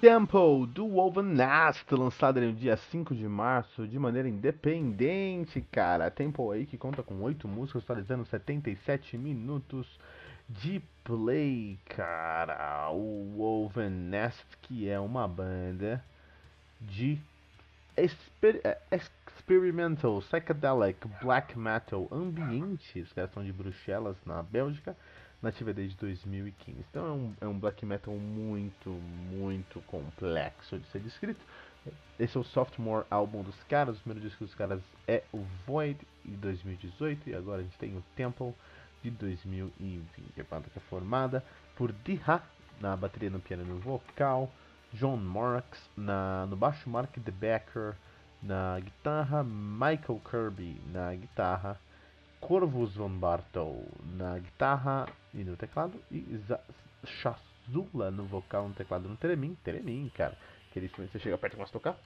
Temple 0.00 0.66
do 0.68 0.86
Woven 0.86 1.34
Nast, 1.34 1.84
lançado 1.94 2.40
no 2.40 2.54
dia 2.54 2.74
5 2.74 3.14
de 3.14 3.28
março 3.28 3.86
de 3.86 3.98
maneira 3.98 4.26
independente, 4.26 5.60
cara. 5.70 6.10
Temple 6.10 6.52
aí 6.54 6.64
que 6.64 6.78
conta 6.78 7.02
com 7.02 7.20
8 7.20 7.46
músicas, 7.46 7.84
totalizando 7.84 8.24
77 8.24 9.18
minutos 9.18 9.86
de 10.48 10.80
play, 11.04 11.78
cara. 11.84 12.90
O 12.92 13.36
Woven 13.36 13.90
Nest, 13.90 14.46
que 14.62 14.88
é 14.88 14.98
uma 14.98 15.28
banda 15.28 16.02
de 16.80 17.20
exper 17.94 18.58
é, 18.64 18.78
experimental, 18.90 20.22
psychedelic, 20.22 21.06
black 21.22 21.58
metal, 21.58 22.08
ambientes, 22.10 23.12
caras 23.12 23.32
são 23.34 23.44
de 23.44 23.52
Bruxelas, 23.52 24.16
na 24.24 24.42
Bélgica 24.42 24.96
nativa 25.42 25.72
desde 25.72 25.96
2015. 25.96 26.84
Então 26.90 27.06
é 27.06 27.10
um, 27.10 27.34
é 27.40 27.46
um 27.46 27.58
black 27.58 27.84
metal 27.84 28.14
muito, 28.14 28.90
muito 28.90 29.80
complexo 29.82 30.78
de 30.78 30.86
ser 30.88 31.00
descrito. 31.00 31.40
Esse 32.18 32.36
é 32.36 32.40
o 32.40 32.44
sophomore 32.44 33.06
álbum 33.10 33.42
dos 33.42 33.56
caras, 33.64 33.96
o 33.96 34.00
primeiro 34.00 34.28
disco 34.28 34.44
dos 34.44 34.54
caras 34.54 34.82
é 35.08 35.22
o 35.32 35.38
Void 35.66 35.98
de 36.24 36.36
2018 36.36 37.30
e 37.30 37.34
agora 37.34 37.60
a 37.60 37.62
gente 37.62 37.78
tem 37.78 37.96
o 37.96 38.04
Temple 38.14 38.52
de 39.02 39.10
2020. 39.10 40.04
A 40.38 40.44
banda 40.44 40.68
que 40.70 40.78
é 40.78 40.82
formada 40.82 41.42
por 41.74 41.92
Diha 42.04 42.42
na 42.80 42.96
bateria, 42.96 43.30
no 43.30 43.40
piano 43.40 43.62
e 43.62 43.66
no 43.66 43.78
vocal, 43.78 44.50
John 44.92 45.16
Marks 45.16 45.80
na, 45.96 46.46
no 46.46 46.56
baixo, 46.56 46.88
Mark 46.88 47.16
DeBecker 47.16 47.94
na 48.42 48.78
guitarra, 48.80 49.44
Michael 49.44 50.20
Kirby 50.28 50.80
na 50.92 51.14
guitarra, 51.14 51.78
Corvus 52.40 52.94
Van 52.94 53.10
Bartel 53.10 53.84
na 54.16 54.38
guitarra 54.38 55.06
e 55.34 55.44
no 55.44 55.56
teclado 55.56 56.00
e 56.10 56.40
Chazula 57.04 58.10
no 58.10 58.24
vocal, 58.24 58.68
no 58.68 58.74
teclado 58.74 59.08
no 59.08 59.16
Teremin, 59.16 59.54
Teremin, 59.62 60.10
cara, 60.14 60.36
aquele 60.70 60.86
instrumento 60.86 61.12
que 61.12 61.18
você 61.18 61.24
chega 61.24 61.38
perto 61.38 61.54
e 61.54 61.56
começa 61.56 61.70
a 61.70 61.72
tocar. 61.72 61.96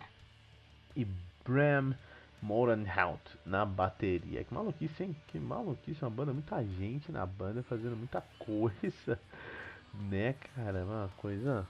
E 0.97 1.07
Bram 1.45 1.95
Morenhout 2.43 3.23
na 3.47 3.65
bateria. 3.65 4.45
Que 4.45 4.53
maluquice, 4.53 5.03
hein? 5.03 5.17
Que 5.29 5.39
maluquice, 5.39 6.03
uma 6.05 6.11
banda, 6.11 6.33
muita 6.33 6.63
gente 6.63 7.11
na 7.11 7.25
banda 7.25 7.63
fazendo 7.63 7.97
muita 7.97 8.21
coisa, 8.39 9.19
né, 9.95 10.35
cara? 10.55 10.85
Uma 10.85 11.11
coisa 11.17 11.67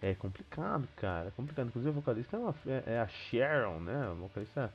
é 0.00 0.14
complicado, 0.14 0.88
cara. 0.96 1.28
É 1.28 1.30
complicado. 1.30 1.68
Inclusive, 1.68 1.90
a 1.90 2.00
vocalista 2.00 2.36
é, 2.36 2.40
uma, 2.40 2.54
é, 2.66 2.82
é 2.86 3.00
a 3.00 3.08
Sharon, 3.08 3.80
né? 3.80 4.06
Uma 4.08 4.28
vocalista 4.28 4.72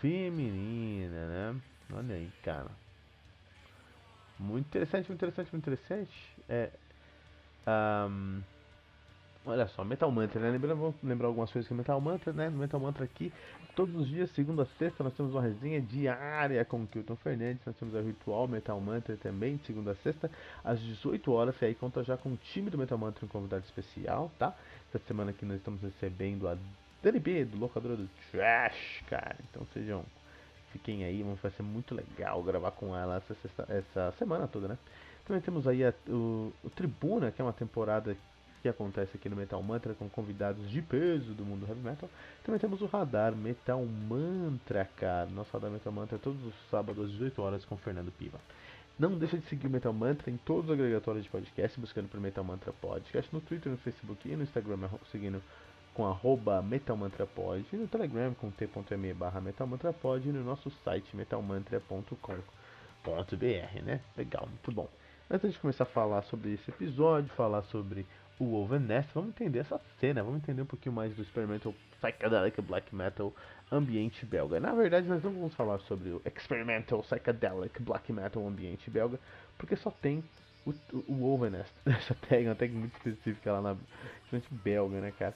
feminina, 0.00 1.26
né? 1.26 1.60
Olha 1.92 2.14
aí, 2.14 2.30
cara. 2.42 2.70
Muito 4.38 4.66
interessante, 4.66 5.08
muito 5.08 5.24
interessante, 5.24 5.52
muito 5.52 5.70
interessante. 5.70 6.34
É. 6.48 6.70
Um, 7.66 8.42
olha 9.46 9.66
só, 9.68 9.84
Metal 9.84 10.10
Mantra, 10.10 10.40
né? 10.40 10.50
Lembrando, 10.50 10.76
vamos 10.76 10.96
lembrar 11.02 11.28
algumas 11.28 11.50
coisas 11.50 11.68
que 11.68 11.74
Metal 11.74 12.00
Mantra, 12.00 12.32
né? 12.32 12.48
No 12.48 12.58
Metal 12.58 12.80
Mantra 12.80 13.04
aqui, 13.04 13.32
todos 13.76 13.94
os 13.94 14.08
dias, 14.08 14.30
segunda 14.30 14.62
a 14.62 14.66
sexta, 14.78 15.04
nós 15.04 15.14
temos 15.14 15.32
uma 15.32 15.42
resenha 15.42 15.80
diária 15.80 16.64
com 16.64 16.82
o 16.82 16.86
Kilton 16.86 17.16
Fernandes. 17.16 17.64
Nós 17.64 17.76
temos 17.76 17.94
a 17.94 18.00
Ritual 18.00 18.48
Metal 18.48 18.80
Mantra 18.80 19.16
também, 19.16 19.58
segunda 19.66 19.92
a 19.92 19.96
sexta, 19.96 20.30
às 20.64 20.80
18 20.80 21.32
horas. 21.32 21.54
E 21.62 21.66
aí 21.66 21.74
conta 21.74 22.02
já 22.02 22.16
com 22.16 22.30
o 22.30 22.36
time 22.36 22.70
do 22.70 22.78
Metal 22.78 22.98
Mantra, 22.98 23.24
um 23.24 23.28
convidado 23.28 23.64
especial, 23.64 24.30
tá? 24.38 24.54
Essa 24.88 25.04
semana 25.06 25.30
aqui 25.30 25.44
nós 25.44 25.58
estamos 25.58 25.80
recebendo 25.80 26.48
a 26.48 26.56
Dani 27.02 27.20
B, 27.20 27.44
do 27.44 27.58
Locadora 27.58 27.96
do 27.96 28.08
Trash, 28.30 29.04
cara. 29.08 29.36
Então 29.50 29.66
sejam 29.72 30.04
Fiquem 30.74 31.04
aí, 31.04 31.22
vai 31.40 31.52
ser 31.52 31.62
muito 31.62 31.94
legal 31.94 32.42
gravar 32.42 32.72
com 32.72 32.96
ela 32.96 33.22
essa, 33.30 33.72
essa 33.72 34.12
semana 34.18 34.48
toda, 34.48 34.66
né? 34.66 34.76
Também 35.24 35.40
temos 35.40 35.68
aí 35.68 35.84
a, 35.84 35.94
o, 36.08 36.52
o, 36.64 36.68
Tribuna, 36.68 37.30
que 37.30 37.40
é 37.40 37.44
uma 37.44 37.52
temporada 37.52 38.16
que 38.60 38.68
acontece 38.68 39.16
aqui 39.16 39.28
no 39.28 39.36
Metal 39.36 39.62
Mantra 39.62 39.94
com 39.94 40.08
convidados 40.08 40.68
de 40.68 40.82
peso 40.82 41.32
do 41.32 41.44
mundo 41.44 41.64
heavy 41.64 41.80
metal. 41.80 42.10
Também 42.42 42.58
temos 42.58 42.82
o 42.82 42.86
Radar 42.86 43.36
Metal 43.36 43.80
Mantra, 43.86 44.84
cara. 44.96 45.30
Nosso 45.30 45.52
Radar 45.52 45.70
Metal 45.70 45.92
Mantra 45.92 46.16
é 46.16 46.18
todos 46.18 46.44
os 46.44 46.54
sábados 46.68 47.04
às 47.04 47.12
18 47.12 47.40
horas 47.40 47.64
com 47.64 47.76
Fernando 47.76 48.10
Piva. 48.10 48.40
Não 48.98 49.16
deixa 49.16 49.38
de 49.38 49.46
seguir 49.46 49.68
o 49.68 49.70
Metal 49.70 49.92
Mantra 49.92 50.28
em 50.28 50.36
todos 50.38 50.64
os 50.64 50.72
agregadores 50.72 51.22
de 51.22 51.30
podcast, 51.30 51.78
buscando 51.78 52.08
por 52.08 52.18
Metal 52.18 52.42
Mantra 52.42 52.72
Podcast 52.72 53.32
no 53.32 53.40
Twitter, 53.40 53.70
no 53.70 53.78
Facebook 53.78 54.28
e 54.28 54.34
no 54.34 54.42
Instagram, 54.42 54.88
seguindo 55.12 55.40
com 55.94 56.04
arroba 56.04 56.60
metalmantrapod, 56.60 57.64
no 57.72 57.86
Telegram 57.86 58.34
com 58.34 58.50
t.me 58.50 59.14
barra 59.14 59.40
metalmantrapod 59.40 60.28
e 60.28 60.32
no 60.32 60.42
nosso 60.42 60.70
site 60.84 61.16
metalmantra.com.br, 61.16 63.82
né? 63.84 64.00
Legal, 64.16 64.46
muito 64.46 64.72
bom. 64.72 64.88
Antes 65.30 65.52
de 65.52 65.58
começar 65.58 65.84
a 65.84 65.86
falar 65.86 66.22
sobre 66.22 66.54
esse 66.54 66.70
episódio, 66.70 67.30
falar 67.34 67.62
sobre 67.62 68.04
o 68.38 68.44
Woven 68.44 68.80
Nest, 68.80 69.10
vamos 69.14 69.30
entender 69.30 69.60
essa 69.60 69.80
cena, 70.00 70.22
vamos 70.22 70.42
entender 70.42 70.62
um 70.62 70.66
pouquinho 70.66 70.94
mais 70.94 71.14
do 71.14 71.22
Experimental 71.22 71.72
Psychedelic 72.00 72.60
Black 72.60 72.94
Metal 72.94 73.32
ambiente 73.70 74.26
belga. 74.26 74.58
Na 74.58 74.74
verdade, 74.74 75.08
nós 75.08 75.22
não 75.22 75.32
vamos 75.32 75.54
falar 75.54 75.78
sobre 75.80 76.10
o 76.10 76.20
Experimental 76.24 77.02
Psychedelic 77.02 77.80
Black 77.80 78.12
Metal 78.12 78.46
ambiente 78.46 78.90
belga, 78.90 79.18
porque 79.56 79.76
só 79.76 79.90
tem 79.90 80.22
o, 80.66 80.70
o, 80.92 81.34
o 81.34 81.46
essa 81.86 82.14
tag, 82.14 82.46
uma 82.46 82.54
tag 82.54 82.72
muito 82.72 82.96
específica 82.96 83.52
lá 83.52 83.62
na 83.62 83.76
belga, 84.50 85.00
né, 85.00 85.12
cara? 85.16 85.34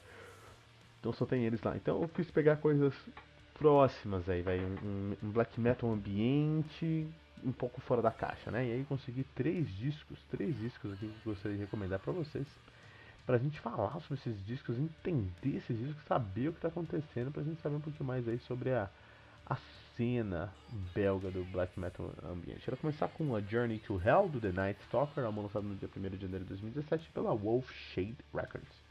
Então 1.00 1.12
só 1.12 1.24
tem 1.24 1.44
eles 1.44 1.62
lá. 1.62 1.76
Então 1.76 2.02
eu 2.02 2.08
quis 2.08 2.30
pegar 2.30 2.56
coisas 2.56 2.94
próximas 3.58 4.28
aí, 4.28 4.42
vai 4.42 4.60
um, 4.60 5.16
um, 5.22 5.30
black 5.30 5.60
metal 5.60 5.90
ambiente 5.90 7.06
um 7.44 7.52
pouco 7.52 7.80
fora 7.80 8.00
da 8.00 8.10
caixa, 8.10 8.50
né? 8.50 8.66
E 8.66 8.72
aí 8.72 8.84
consegui 8.84 9.24
três 9.34 9.68
discos, 9.76 10.18
três 10.30 10.56
discos 10.58 10.92
aqui 10.92 11.08
que 11.08 11.28
eu 11.28 11.32
gostaria 11.32 11.56
de 11.56 11.64
recomendar 11.64 11.98
para 11.98 12.12
vocês, 12.12 12.46
pra 13.26 13.38
gente 13.38 13.60
falar 13.60 14.00
sobre 14.00 14.14
esses 14.14 14.46
discos, 14.46 14.78
entender 14.78 15.56
esses 15.56 15.78
discos, 15.78 16.02
saber 16.06 16.48
o 16.48 16.52
que 16.52 16.60
tá 16.60 16.68
acontecendo, 16.68 17.30
pra 17.30 17.42
gente 17.42 17.60
saber 17.60 17.76
um 17.76 17.80
pouquinho 17.80 18.06
mais 18.06 18.26
aí 18.28 18.38
sobre 18.40 18.72
a, 18.72 18.88
a 19.46 19.56
cena 19.96 20.52
belga 20.94 21.30
do 21.30 21.44
black 21.52 21.78
metal 21.78 22.10
ambiente. 22.24 22.64
Quero 22.64 22.76
começar 22.76 23.08
com 23.08 23.34
a 23.36 23.40
Journey 23.40 23.78
to 23.80 24.00
Hell 24.04 24.28
do 24.28 24.40
The 24.40 24.52
Night 24.52 24.80
Stalker, 24.84 25.24
lançado 25.24 25.64
no 25.64 25.76
dia 25.76 25.88
1 25.94 26.00
de 26.16 26.22
janeiro 26.22 26.44
de 26.44 26.50
2017 26.50 27.10
pela 27.10 27.34
Wolf 27.34 27.70
Shade 27.92 28.16
Records. 28.34 28.87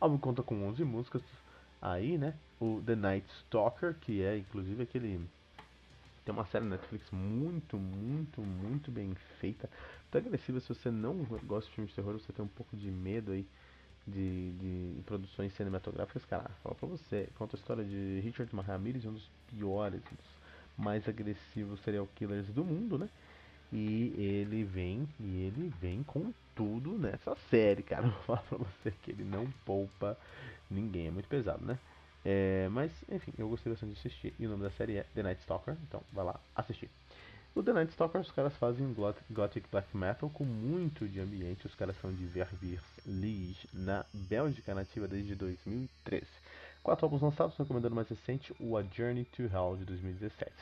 O 0.00 0.04
álbum 0.04 0.18
conta 0.18 0.42
com 0.42 0.66
11 0.66 0.82
músicas 0.84 1.22
aí, 1.80 2.16
né? 2.16 2.34
O 2.58 2.82
The 2.84 2.96
Night 2.96 3.26
Stalker, 3.40 3.94
que 4.00 4.22
é 4.22 4.38
inclusive 4.38 4.82
aquele. 4.82 5.20
Tem 6.24 6.34
uma 6.34 6.46
série 6.46 6.64
na 6.64 6.76
Netflix 6.76 7.10
muito, 7.10 7.76
muito, 7.76 8.40
muito 8.40 8.90
bem 8.90 9.14
feita. 9.38 9.68
Muito 10.02 10.26
agressiva. 10.26 10.60
Se 10.60 10.68
você 10.68 10.90
não 10.90 11.24
gosta 11.44 11.68
de 11.68 11.74
filmes 11.74 11.90
de 11.90 11.96
terror, 11.96 12.14
você 12.14 12.32
tem 12.32 12.44
um 12.44 12.48
pouco 12.48 12.76
de 12.76 12.90
medo 12.90 13.32
aí 13.32 13.46
de, 14.06 14.52
de 14.52 15.02
produções 15.02 15.52
cinematográficas, 15.54 16.24
cara, 16.24 16.50
fala 16.62 16.74
pra 16.74 16.88
você. 16.88 17.28
Conta 17.36 17.56
a 17.56 17.58
história 17.58 17.84
de 17.84 18.20
Richard 18.20 18.50
Ramirez, 18.56 19.04
um 19.04 19.12
dos 19.12 19.28
piores, 19.48 20.00
um 20.00 20.16
dos 20.16 20.40
mais 20.78 21.06
agressivos 21.08 21.80
serial 21.80 22.08
killers 22.14 22.46
do 22.48 22.64
mundo, 22.64 22.98
né? 22.98 23.08
E 23.72 24.14
ele 24.16 24.64
vem, 24.64 25.06
e 25.20 25.44
ele 25.44 25.72
vem 25.80 26.02
com 26.02 26.32
tudo 26.60 26.98
nessa 26.98 27.34
série, 27.48 27.82
cara. 27.82 28.02
Vou 28.26 28.36
falar 28.36 28.42
pra 28.42 28.58
você 28.58 28.90
que 29.02 29.12
ele 29.12 29.24
não 29.24 29.50
poupa 29.64 30.14
ninguém, 30.70 31.06
é 31.06 31.10
muito 31.10 31.26
pesado, 31.26 31.64
né? 31.64 31.78
É, 32.22 32.68
mas, 32.70 32.92
enfim, 33.10 33.32
eu 33.38 33.48
gostei 33.48 33.72
bastante 33.72 33.94
de 33.94 33.98
assistir. 33.98 34.34
E 34.38 34.46
o 34.46 34.50
nome 34.50 34.64
da 34.64 34.70
série 34.70 34.98
é 34.98 35.06
The 35.14 35.22
Night 35.22 35.40
Stalker, 35.40 35.74
então 35.88 36.02
vai 36.12 36.22
lá 36.22 36.38
assistir. 36.54 36.90
O 37.54 37.62
The 37.62 37.72
Night 37.72 37.92
Stalker, 37.92 38.20
os 38.20 38.30
caras 38.30 38.54
fazem 38.58 38.94
Gothic 39.30 39.66
Black 39.72 39.96
Metal 39.96 40.28
com 40.28 40.44
muito 40.44 41.08
de 41.08 41.18
ambiente. 41.18 41.66
Os 41.66 41.74
caras 41.74 41.96
são 41.98 42.12
de 42.12 42.26
Verviers 42.26 42.84
Liege, 43.06 43.66
na 43.72 44.04
Bélgica, 44.12 44.74
nativa 44.74 45.08
desde 45.08 45.34
2013. 45.34 46.26
Quatro 46.82 47.06
álbuns 47.06 47.22
lançados, 47.22 47.56
recomendando 47.56 47.94
mais 47.94 48.08
recente, 48.08 48.54
o 48.60 48.76
A 48.76 48.82
Journey 48.82 49.24
to 49.24 49.42
Hell 49.44 49.76
de 49.78 49.86
2017. 49.86 50.52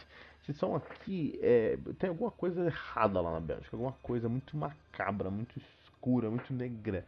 Esse 0.43 0.59
som 0.59 0.77
aqui, 0.77 1.39
é, 1.43 1.77
tem 1.99 2.09
alguma 2.09 2.31
coisa 2.31 2.65
errada 2.65 3.21
lá 3.21 3.33
na 3.33 3.41
Bélgica, 3.41 3.77
alguma 3.77 3.93
coisa 4.03 4.29
muito 4.29 4.56
macabra, 4.56 5.29
muito 5.29 5.61
escura, 5.99 6.31
muito 6.31 6.55
negra, 6.55 7.05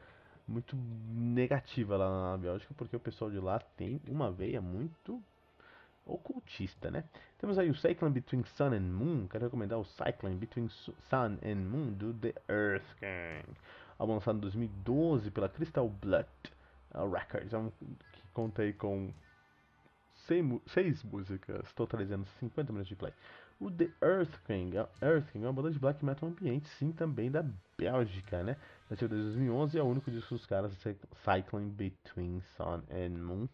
muito 0.47 0.77
negativa 0.77 1.97
lá 1.97 2.33
na 2.33 2.39
Bélgica, 2.39 2.75
porque 2.77 2.97
o 2.97 3.01
pessoal 3.01 3.31
de 3.31 3.39
lá 3.39 3.61
tem 3.77 4.01
uma 4.09 4.33
veia 4.33 4.61
muito 4.61 5.23
ocultista, 6.05 6.91
né? 6.91 7.05
Temos 7.39 7.57
aí 7.57 7.71
o 7.71 7.75
Cycling 7.75 8.11
Between 8.11 8.45
Sun 8.45 8.73
and 8.73 8.81
Moon, 8.81 9.29
quero 9.29 9.45
recomendar 9.45 9.79
o 9.79 9.85
Cycling 9.85 10.37
Between 10.37 10.69
Sun 10.69 11.39
and 11.45 11.69
Moon 11.71 11.93
do 11.93 12.13
The 12.15 12.35
Earth 12.49 12.97
Gang. 13.01 13.57
lançado 14.01 14.39
em 14.39 14.41
2012 14.41 15.31
pela 15.31 15.49
Crystal 15.49 15.89
Blood 15.89 16.29
Records, 16.93 17.55
é 17.55 17.71
que 18.13 18.23
conta 18.35 18.63
aí 18.63 18.73
com 18.73 19.13
seis 20.67 21.03
músicas, 21.05 21.73
totalizando 21.75 22.27
50 22.41 22.73
minutos 22.73 22.89
de 22.89 22.97
play. 22.97 23.13
O 23.61 23.71
The 23.71 23.91
Earth 24.01 24.31
Earth 25.03 25.31
King 25.33 25.45
é 25.45 25.47
uma 25.47 25.53
banda 25.53 25.71
de 25.71 25.79
black 25.79 26.03
metal 26.03 26.31
ambiente, 26.31 26.67
sim, 26.79 26.93
também 26.93 27.31
da 27.31 27.45
Bélgica, 27.77 28.43
né? 28.43 28.57
Nasceu 28.89 29.07
desde 29.07 29.27
2011 29.27 29.79
é 29.79 29.83
o 29.83 29.87
único 29.87 30.11
disco 30.11 30.35
dos 30.35 30.47
caras, 30.47 30.73
Cycling 31.23 31.69
Between 31.69 32.43
Sun 32.57 32.83
and 32.91 33.19
Moon. 33.19 33.47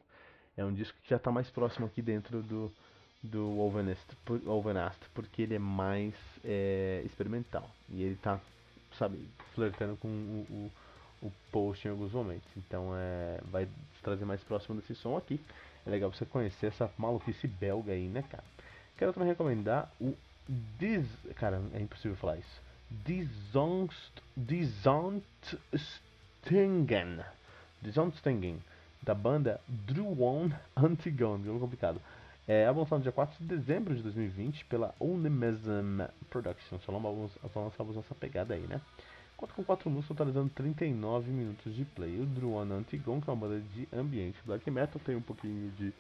É 0.57 0.65
um 0.65 0.73
disco 0.73 0.97
que 1.03 1.11
já 1.11 1.17
está 1.17 1.33
mais 1.33 1.51
próximo 1.51 1.87
aqui 1.87 2.01
dentro 2.01 2.41
do, 2.41 2.73
do 3.21 3.59
Ovenast, 3.59 5.05
porque 5.13 5.43
ele 5.43 5.57
é 5.57 5.59
mais 5.59 6.15
é, 6.45 7.03
experimental. 7.05 7.69
E 7.89 8.03
ele 8.05 8.17
tá, 8.17 8.41
sabe, 8.97 9.29
flertando 9.55 9.97
com 9.97 10.09
o, 10.09 10.71
o, 11.21 11.27
o 11.27 11.33
post 11.51 11.87
em 11.87 11.91
alguns 11.91 12.13
momentos. 12.13 12.49
Então 12.57 12.93
é, 12.95 13.41
vai 13.51 13.69
trazer 14.03 14.25
mais 14.25 14.43
próximo 14.45 14.81
desse 14.81 14.95
som 14.95 15.17
aqui. 15.17 15.41
É 15.85 15.91
legal 15.91 16.13
você 16.13 16.25
conhecer 16.25 16.67
essa 16.67 16.89
maluquice 16.97 17.49
belga 17.49 17.93
aí, 17.93 18.07
né, 18.07 18.23
cara? 18.23 18.45
Quero 18.97 19.13
também 19.13 19.29
recomendar 19.29 19.93
o 20.01 20.15
Dis... 20.79 21.07
Cara, 21.37 21.61
é 21.75 21.81
impossível 21.81 22.17
falar 22.17 22.39
isso. 22.39 22.63
Disonstingen. 24.37 27.21
Disonstingen. 27.83 28.59
Da 29.03 29.15
banda 29.15 29.61
Druon 29.69 30.51
Antigone. 30.77 31.49
É 31.49 31.59
complicado. 31.59 32.01
É 32.49 32.71
lançado 32.71 32.99
no 32.99 33.03
dia 33.03 33.13
4 33.13 33.39
de 33.41 33.45
dezembro 33.45 33.95
de 33.95 34.03
2020 34.03 34.65
pela 34.67 34.95
Onemesm 35.01 36.03
Productions. 36.31 36.81
Só 36.85 36.93
lançamos 36.93 37.97
essa 37.97 38.15
pegada 38.15 38.55
aí, 38.55 38.65
né? 38.69 38.81
Conta 39.37 39.53
com 39.53 39.65
4 39.65 39.91
músicas, 39.91 40.17
totalizando 40.17 40.49
39 40.51 41.31
minutos 41.31 41.75
de 41.75 41.85
play. 41.85 42.21
O 42.21 42.25
Druon 42.25 42.73
Antigone, 42.73 43.21
que 43.21 43.29
é 43.29 43.33
uma 43.33 43.49
banda 43.49 43.61
de 43.75 43.89
ambiente 43.93 44.39
black 44.47 44.71
metal, 44.71 45.01
tem 45.05 45.17
um 45.17 45.21
pouquinho 45.21 45.73
de 45.73 45.93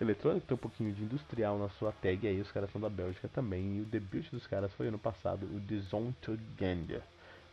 eletrônico, 0.00 0.46
tem 0.46 0.54
um 0.54 0.58
pouquinho 0.58 0.92
de 0.92 1.02
industrial 1.02 1.58
na 1.58 1.68
sua 1.70 1.92
tag 1.92 2.26
aí, 2.26 2.40
os 2.40 2.50
caras 2.50 2.70
são 2.70 2.80
da 2.80 2.88
Bélgica 2.88 3.28
também. 3.28 3.78
E 3.78 3.80
o 3.80 3.84
debut 3.84 4.28
dos 4.30 4.46
caras 4.46 4.72
foi 4.74 4.88
ano 4.88 4.98
passado, 4.98 5.44
o 5.46 5.60
Dishonored. 5.60 7.02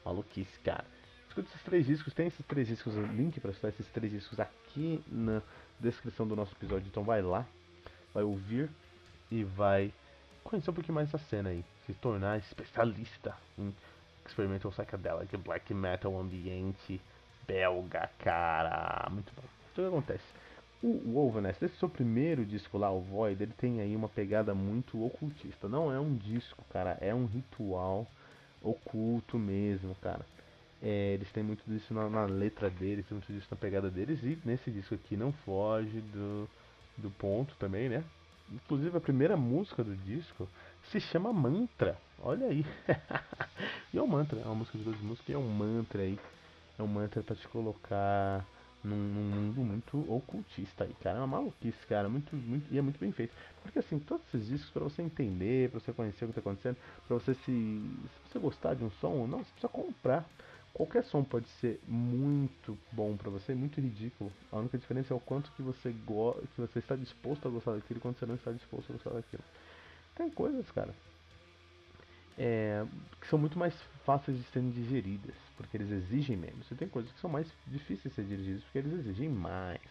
Maluquice, 0.03 0.59
cara. 0.63 0.85
Escuta 1.27 1.47
esses 1.47 1.63
três 1.63 1.85
discos, 1.85 2.13
tem 2.13 2.27
esses 2.27 2.45
três 2.45 2.67
discos, 2.67 2.93
link 2.95 3.39
para 3.39 3.51
escutar 3.51 3.69
esses 3.69 3.87
três 3.87 4.11
discos 4.11 4.39
aqui 4.39 5.01
na 5.07 5.41
descrição 5.79 6.27
do 6.27 6.35
nosso 6.35 6.53
episódio. 6.53 6.87
Então 6.87 7.03
vai 7.03 7.21
lá, 7.21 7.45
vai 8.13 8.23
ouvir 8.23 8.69
e 9.29 9.43
vai 9.43 9.93
conhecer 10.43 10.69
um 10.69 10.73
pouquinho 10.73 10.95
mais 10.95 11.07
essa 11.07 11.17
cena 11.29 11.49
aí. 11.49 11.63
Se 11.85 11.93
tornar 11.93 12.37
especialista 12.39 13.35
em 13.57 13.73
experimental 14.25 14.71
psychedelic, 14.71 15.37
black 15.37 15.73
metal 15.73 16.19
ambiente 16.19 16.99
belga, 17.47 18.09
cara. 18.19 19.07
Muito 19.09 19.31
bom. 19.35 19.43
Então 19.71 19.85
o 19.85 19.89
que 19.89 19.95
acontece? 19.95 20.25
O 20.83 21.13
Wolvenest, 21.13 21.63
esse 21.63 21.77
seu 21.77 21.87
primeiro 21.87 22.43
disco 22.43 22.77
lá, 22.77 22.91
o 22.91 23.01
Void, 23.01 23.41
ele 23.43 23.53
tem 23.53 23.81
aí 23.81 23.95
uma 23.95 24.09
pegada 24.09 24.55
muito 24.55 25.03
ocultista. 25.05 25.69
Não 25.69 25.91
é 25.91 25.99
um 25.99 26.15
disco, 26.15 26.63
cara, 26.71 26.97
é 26.99 27.13
um 27.13 27.25
ritual 27.25 28.07
oculto 28.63 29.37
mesmo, 29.37 29.95
cara. 30.01 30.25
É, 30.81 31.13
eles 31.13 31.31
têm 31.31 31.43
muito 31.43 31.63
disso 31.67 31.93
na, 31.93 32.09
na, 32.09 32.25
letra 32.25 32.67
deles, 32.67 33.05
tem 33.05 33.15
muito 33.15 33.31
disso 33.31 33.47
na 33.51 33.57
pegada 33.57 33.91
deles, 33.91 34.23
e 34.23 34.39
nesse 34.43 34.71
disco 34.71 34.95
aqui 34.95 35.15
não 35.15 35.31
foge 35.31 36.01
do, 36.01 36.49
do 36.97 37.11
ponto 37.11 37.55
também, 37.59 37.87
né? 37.87 38.03
Inclusive 38.51 38.97
a 38.97 39.01
primeira 39.01 39.37
música 39.37 39.83
do 39.83 39.95
disco 39.95 40.49
se 40.91 40.99
chama 40.99 41.31
Mantra. 41.31 41.95
Olha 42.19 42.47
aí. 42.47 42.65
e 43.93 43.97
é 43.99 44.01
um 44.01 44.07
mantra, 44.07 44.39
é 44.39 44.45
uma 44.45 44.55
música 44.55 44.77
de 44.79 44.83
duas 44.83 44.99
músicas 44.99 45.29
e 45.29 45.33
é 45.33 45.37
um 45.37 45.47
mantra 45.47 46.01
aí. 46.01 46.19
É 46.77 46.83
um 46.83 46.87
mantra 46.87 47.21
para 47.21 47.35
te 47.35 47.47
colocar 47.47 48.43
num, 48.83 48.95
num, 48.95 49.23
mundo 49.23 49.61
muito 49.61 50.13
ocultista 50.13 50.83
aí, 50.83 50.93
cara. 51.01 51.17
É 51.17 51.21
uma 51.21 51.27
maluquice, 51.27 51.85
cara. 51.87 52.09
Muito, 52.09 52.35
muito, 52.35 52.73
e 52.73 52.77
é 52.77 52.81
muito 52.81 52.99
bem 52.99 53.11
feito. 53.11 53.33
Porque 53.61 53.79
assim, 53.79 53.99
todos 53.99 54.25
esses 54.27 54.47
discos, 54.47 54.69
pra 54.71 54.83
você 54.83 55.01
entender, 55.01 55.69
pra 55.69 55.79
você 55.79 55.93
conhecer 55.93 56.25
o 56.25 56.27
que 56.29 56.33
tá 56.33 56.39
acontecendo, 56.39 56.77
pra 57.07 57.17
você 57.17 57.33
se. 57.33 57.41
Se 57.41 58.31
você 58.31 58.39
gostar 58.39 58.73
de 58.73 58.83
um 58.83 58.91
som 58.91 59.11
ou 59.11 59.27
não, 59.27 59.39
você 59.39 59.51
precisa 59.51 59.69
comprar. 59.69 60.25
Qualquer 60.73 61.03
som 61.03 61.23
pode 61.23 61.47
ser 61.59 61.81
muito 61.85 62.77
bom 62.93 63.17
para 63.17 63.29
você, 63.29 63.53
muito 63.53 63.81
ridículo. 63.81 64.31
A 64.51 64.57
única 64.57 64.77
diferença 64.77 65.13
é 65.13 65.17
o 65.17 65.19
quanto 65.19 65.51
que 65.51 65.61
você 65.61 65.91
go 65.91 66.33
que 66.55 66.61
você 66.61 66.79
está 66.79 66.95
disposto 66.95 67.45
a 67.47 67.51
gostar 67.51 67.73
daquilo 67.73 67.99
quando 67.99 68.17
você 68.17 68.25
não 68.25 68.35
está 68.35 68.51
disposto 68.51 68.89
a 68.89 68.93
gostar 68.93 69.09
daquilo. 69.11 69.43
Tem 70.15 70.29
coisas, 70.29 70.69
cara, 70.71 70.93
é, 72.37 72.85
que 73.19 73.27
são 73.27 73.37
muito 73.37 73.59
mais 73.59 73.73
fáceis 74.05 74.37
de 74.37 74.43
serem 74.45 74.71
digeridas, 74.71 75.35
porque 75.61 75.77
eles 75.77 75.91
exigem 75.91 76.37
menos. 76.37 76.69
E 76.69 76.75
tem 76.75 76.87
coisas 76.87 77.11
que 77.11 77.19
são 77.19 77.29
mais 77.29 77.47
difíceis 77.67 78.13
de 78.13 78.15
ser 78.15 78.25
dirigidas, 78.25 78.63
porque 78.63 78.79
eles 78.79 78.93
exigem 78.93 79.29
mais. 79.29 79.81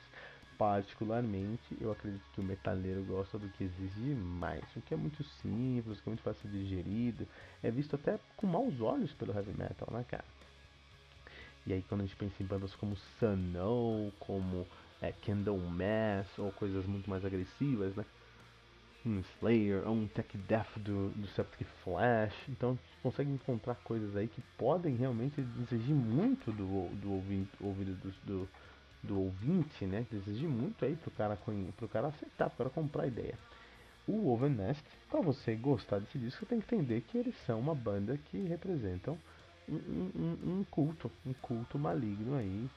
Particularmente, 0.59 1.77
eu 1.81 1.91
acredito 1.91 2.31
que 2.33 2.41
o 2.41 2.45
metaleiro 2.45 3.03
gosta 3.05 3.39
do 3.39 3.49
que 3.49 3.65
exige 3.65 4.15
mais. 4.15 4.65
O 4.77 4.83
que 4.83 4.93
é 4.93 4.97
muito 4.97 5.25
simples, 5.25 5.99
o 5.99 6.03
que 6.03 6.09
é 6.09 6.11
muito 6.11 6.23
fácil 6.23 6.49
de 6.51 6.63
digerido, 6.63 7.27
é 7.63 7.71
visto 7.71 7.95
até 7.97 8.19
com 8.37 8.47
maus 8.47 8.81
olhos 8.81 9.13
pelo 9.15 9.33
heavy 9.35 9.55
metal, 9.57 9.89
né, 9.91 10.05
cara? 10.07 10.25
E 11.67 11.73
aí, 11.73 11.83
quando 11.83 12.03
a 12.03 12.05
gente 12.05 12.17
pensa 12.17 12.43
em 12.43 12.47
bandas 12.47 12.75
como 12.75 12.97
Sunno, 13.19 14.13
como 14.19 14.67
é, 15.01 15.13
Candlemass, 15.13 16.39
ou 16.39 16.53
coisas 16.53 16.85
muito 16.87 17.09
mais 17.09 17.25
agressivas, 17.25 17.95
né? 17.97 18.05
Um 19.05 19.21
Slayer, 19.37 19.87
ou 19.87 19.95
um 19.95 20.07
Tech 20.07 20.37
Death 20.37 20.79
do, 20.79 21.11
do 21.11 21.27
Septic 21.29 21.67
Flash. 21.83 22.35
Então 22.49 22.79
consegue 23.03 23.31
encontrar 23.31 23.77
coisas 23.77 24.15
aí 24.17 24.29
que 24.29 24.43
podem 24.59 24.95
realmente 24.95 25.41
exigir 25.63 25.95
muito 25.95 26.53
do, 26.53 26.89
do 26.97 27.13
ouvinte, 27.13 27.51
ouvido 27.61 27.95
do, 27.95 28.11
do, 28.25 28.49
do, 29.03 29.21
ouvinte, 29.21 29.87
né? 29.87 30.07
Exigir 30.13 30.49
muito 30.49 30.85
aí 30.85 30.97
pro 30.97 31.11
cara, 31.13 31.39
pro 31.77 31.89
cara 31.89 32.09
aceitar, 32.09 32.51
pro 32.51 32.59
cara 32.59 32.71
comprar 32.71 33.05
a 33.05 33.07
ideia. 33.07 33.39
O 34.07 34.33
Overnest, 34.33 34.85
para 35.09 35.21
você 35.21 35.55
gostar 35.55 36.01
desse 36.01 36.19
disco, 36.19 36.45
tem 36.45 36.61
que 36.61 36.75
entender 36.75 37.01
que 37.03 37.17
eles 37.17 37.35
são 37.47 37.61
uma 37.61 37.75
banda 37.75 38.19
que 38.31 38.39
representam 38.39 39.17
um, 39.69 39.75
um, 39.75 40.39
um 40.45 40.65
culto, 40.71 41.11
um 41.25 41.33
culto 41.35 41.79
maligno 41.79 42.37
aí. 42.37 42.69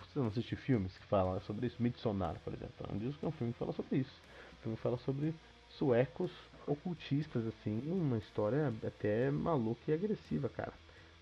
Você 0.00 0.18
não 0.18 0.28
assiste 0.28 0.56
filmes 0.56 0.96
que 0.96 1.06
falam 1.06 1.40
sobre 1.42 1.66
isso? 1.66 1.82
Midsommar, 1.82 2.38
por 2.42 2.52
exemplo, 2.52 2.86
é 2.88 2.94
um 2.94 2.98
disco 2.98 3.18
que 3.18 3.24
é 3.24 3.28
um 3.28 3.32
filme 3.32 3.52
que 3.52 3.58
fala 3.58 3.72
sobre 3.72 3.98
isso 3.98 4.31
filme 4.62 4.76
fala 4.76 4.96
sobre 4.98 5.34
suecos 5.70 6.30
ocultistas, 6.66 7.46
assim, 7.46 7.82
uma 7.86 8.18
história 8.18 8.72
até 8.86 9.30
maluca 9.30 9.80
e 9.88 9.92
agressiva, 9.92 10.48
cara. 10.48 10.72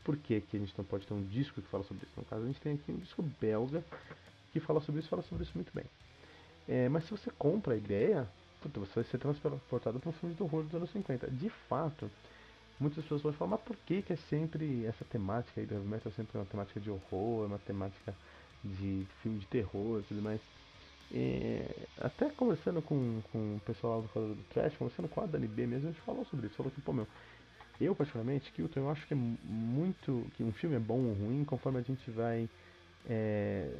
Por 0.04 0.16
que, 0.16 0.40
que 0.40 0.56
a 0.56 0.60
gente 0.60 0.74
não 0.76 0.84
pode 0.84 1.06
ter 1.06 1.14
um 1.14 1.22
disco 1.22 1.60
que 1.60 1.68
fala 1.68 1.84
sobre 1.84 2.04
isso? 2.04 2.12
No 2.16 2.24
caso, 2.24 2.42
a 2.42 2.46
gente 2.46 2.60
tem 2.60 2.74
aqui 2.74 2.92
um 2.92 2.98
disco 2.98 3.22
belga 3.40 3.84
que 4.52 4.60
fala 4.60 4.80
sobre 4.80 5.00
isso 5.00 5.08
fala 5.08 5.22
sobre 5.22 5.44
isso 5.44 5.52
muito 5.54 5.72
bem. 5.72 5.84
É, 6.68 6.88
mas 6.88 7.04
se 7.04 7.10
você 7.10 7.30
compra 7.38 7.74
a 7.74 7.76
ideia, 7.76 8.28
puta, 8.60 8.80
você 8.80 8.94
vai 8.94 9.04
ser 9.04 9.18
transportado 9.18 9.98
para 9.98 10.08
um 10.08 10.12
filme 10.12 10.34
de 10.34 10.42
horror 10.42 10.64
dos 10.64 10.74
anos 10.74 10.90
50. 10.90 11.30
De 11.30 11.48
fato, 11.68 12.10
muitas 12.78 13.02
pessoas 13.02 13.22
vão 13.22 13.32
falar, 13.32 13.52
mas 13.52 13.60
por 13.60 13.76
que, 13.86 14.02
que 14.02 14.12
é 14.12 14.16
sempre 14.16 14.84
essa 14.84 15.04
temática 15.04 15.60
aí 15.60 15.66
do 15.66 15.74
heavy 15.74 15.86
metal 15.86 16.12
é 16.12 16.14
sempre 16.14 16.38
uma 16.38 16.46
temática 16.46 16.80
de 16.80 16.90
horror, 16.90 17.46
uma 17.46 17.58
temática 17.58 18.14
de 18.64 19.06
filme 19.22 19.38
de 19.38 19.46
terror 19.46 20.00
e 20.00 20.02
tudo 20.04 20.22
mais? 20.22 20.40
É, 21.12 21.86
até 22.00 22.30
conversando 22.30 22.80
com, 22.80 23.20
com 23.32 23.56
o 23.56 23.60
pessoal 23.66 24.02
do 24.02 24.34
do 24.34 24.44
Trash, 24.50 24.76
conversando 24.76 25.08
com 25.08 25.20
a 25.20 25.26
Dani 25.26 25.48
B 25.48 25.66
mesmo, 25.66 25.88
a 25.88 25.92
gente 25.92 26.02
falou 26.02 26.24
sobre 26.24 26.46
isso. 26.46 26.56
Falou 26.56 26.70
que, 26.70 26.80
pô, 26.80 26.92
meu, 26.92 27.06
eu 27.80 27.94
particularmente, 27.94 28.52
Kilton, 28.52 28.80
eu 28.80 28.90
acho 28.90 29.06
que 29.06 29.14
é 29.14 29.16
muito. 29.16 30.26
que 30.36 30.44
um 30.44 30.52
filme 30.52 30.76
é 30.76 30.80
bom 30.80 30.98
ou 30.98 31.14
ruim 31.14 31.44
conforme 31.44 31.78
a 31.78 31.82
gente 31.82 32.10
vai 32.10 32.48
é, 33.08 33.72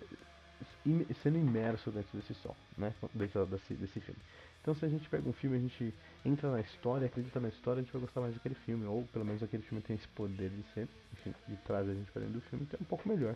sendo 1.23 1.39
imerso 1.39 1.91
dentro 1.91 2.19
desse 2.19 2.35
som, 2.35 2.55
né? 2.77 2.93
Dentro 3.15 3.47
desse, 3.47 3.75
desse 3.75 4.01
filme. 4.01 4.21
Então 4.61 4.75
se 4.75 4.85
a 4.85 4.89
gente 4.89 5.09
pega 5.09 5.29
um 5.29 5.33
filme, 5.33 5.57
a 5.57 5.61
gente 5.61 5.95
entra 6.25 6.51
na 6.51 6.61
história, 6.61 7.07
acredita 7.07 7.41
na 7.41 7.49
história, 7.49 7.81
a 7.81 7.83
gente 7.83 7.93
vai 7.93 8.03
gostar 8.03 8.21
mais 8.21 8.35
daquele 8.35 8.55
filme, 8.55 8.85
ou 8.87 9.05
pelo 9.13 9.25
menos 9.25 9.43
aquele 9.43 9.63
filme 9.63 9.83
tem 9.83 9.97
esse 9.97 10.09
poder 10.09 10.51
de 10.51 10.63
ser, 10.75 10.89
enfim, 11.13 11.35
de 11.49 11.57
trazer 11.59 11.93
a 11.93 11.95
gente 11.95 12.11
para 12.11 12.21
dentro 12.21 12.41
do 12.41 12.43
filme, 12.43 12.67
então 12.67 12.79
é 12.79 12.83
um 12.83 12.87
pouco 12.87 13.09
melhor. 13.09 13.35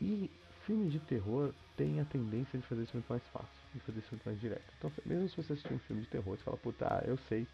E 0.00 0.30
filmes 0.68 0.92
de 0.92 0.98
terror 1.00 1.54
têm 1.78 1.98
a 1.98 2.04
tendência 2.04 2.58
de 2.58 2.66
fazer 2.66 2.82
isso 2.82 2.92
muito 2.92 3.08
mais 3.08 3.22
fácil, 3.32 3.48
de 3.72 3.80
fazer 3.80 4.00
isso 4.00 4.08
muito 4.12 4.24
mais 4.26 4.38
direto. 4.38 4.70
Então, 4.76 4.92
mesmo 5.06 5.26
se 5.30 5.36
você 5.38 5.54
assistir 5.54 5.72
um 5.72 5.78
filme 5.78 6.02
de 6.02 6.08
terror, 6.08 6.36
você 6.36 6.44
fala, 6.44 6.58
puta, 6.58 6.86
ah, 6.86 7.02
eu 7.06 7.16
sei 7.26 7.48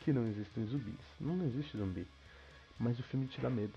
que 0.00 0.12
não 0.12 0.28
existem 0.28 0.66
zumbis. 0.66 1.00
Não, 1.18 1.42
existe 1.46 1.78
zumbi. 1.78 2.06
Mas 2.78 2.98
o 2.98 3.02
filme 3.04 3.26
te 3.26 3.40
dá 3.40 3.48
medo. 3.48 3.72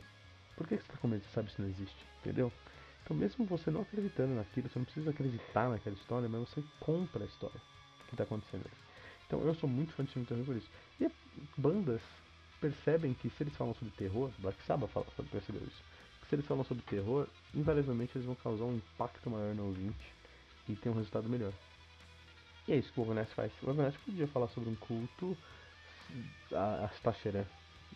Por 0.58 0.68
que 0.68 0.76
você 0.76 0.82
está 0.82 0.98
com 0.98 1.08
medo? 1.08 1.24
Você 1.24 1.32
sabe 1.34 1.50
se 1.54 1.62
não 1.62 1.70
existe, 1.70 2.06
entendeu? 2.20 2.52
Então, 3.02 3.16
mesmo 3.16 3.46
você 3.46 3.72
não 3.72 3.82
acreditando 3.82 4.36
naquilo, 4.36 4.68
você 4.68 4.78
não 4.78 4.86
precisa 4.86 5.12
acreditar 5.12 5.70
naquela 5.70 5.96
história, 5.96 6.28
mas 6.28 6.50
você 6.50 6.62
compra 6.82 7.24
a 7.24 7.28
história 7.28 7.62
que 8.08 8.14
está 8.14 8.26
acontecendo 8.26 8.66
ali. 8.66 8.78
Então, 9.26 9.40
eu 9.42 9.56
sou 9.56 9.70
muito 9.70 9.94
fã 9.94 10.04
de 10.04 10.12
filme 10.12 10.26
de 10.26 10.34
terror 10.34 10.46
por 10.46 10.58
isso. 10.58 10.70
E 11.00 11.10
bandas 11.58 12.02
percebem 12.60 13.14
que 13.14 13.30
se 13.30 13.44
eles 13.44 13.56
falam 13.56 13.74
sobre 13.74 13.94
terror, 13.96 14.32
Black 14.40 14.62
Sabbath 14.66 14.92
percebeu 15.32 15.64
isso 15.64 15.82
se 16.30 16.36
eles 16.36 16.46
falam 16.46 16.64
sobre 16.64 16.84
terror, 16.84 17.28
invariavelmente 17.56 18.12
eles 18.16 18.26
vão 18.26 18.36
causar 18.36 18.66
um 18.66 18.76
impacto 18.76 19.30
maior 19.30 19.56
no 19.56 19.66
ouvinte 19.66 20.14
e 20.68 20.76
ter 20.76 20.90
um 20.90 20.94
resultado 20.94 21.28
melhor. 21.28 21.52
E 22.68 22.74
é 22.74 22.76
isso 22.76 22.94
que 22.94 23.00
o 23.00 23.04
Overnight 23.04 23.34
faz. 23.34 23.52
O 23.64 23.70
Overnight 23.72 23.98
podia 24.06 24.28
falar 24.28 24.48
sobre 24.50 24.70
um 24.70 24.76
culto, 24.76 25.36
a, 26.54 26.86
a 26.86 26.90
Stachera, 26.90 27.48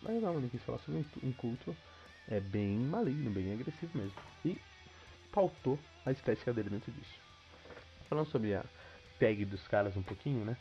mas 0.02 0.20
não, 0.20 0.36
ele 0.36 0.48
quis 0.50 0.62
falar 0.62 0.78
sobre 0.78 1.04
um, 1.22 1.32
culto 1.32 1.74
É 2.28 2.40
bem 2.40 2.76
maligno, 2.76 3.30
bem 3.30 3.52
agressivo 3.52 3.96
mesmo. 3.96 4.16
E 4.44 4.58
pautou 5.32 5.78
a 6.04 6.10
estética 6.10 6.52
dele 6.52 6.70
dentro 6.70 6.90
disso. 6.90 7.20
Falando 8.08 8.28
sobre 8.30 8.54
a 8.54 8.64
tag 9.18 9.44
dos 9.44 9.66
caras 9.68 9.96
um 9.96 10.02
pouquinho, 10.02 10.44
né? 10.44 10.56